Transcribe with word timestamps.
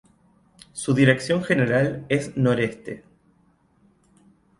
Su 0.73 0.95
dirección 0.95 1.43
general 1.43 2.07
es 2.09 2.35
noreste. 2.35 3.03